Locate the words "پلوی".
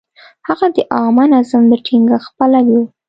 2.37-2.75